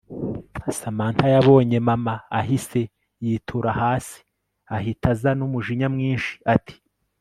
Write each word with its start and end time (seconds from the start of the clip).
Samantha 0.77 1.25
yabonye 1.35 1.77
mama 1.87 2.15
ahise 2.39 2.81
yitura 3.25 3.71
hasi 3.81 4.19
ahita 4.75 5.07
aza 5.13 5.31
numujinya 5.37 5.87
mwinshi 5.95 6.33
ati 6.55 6.75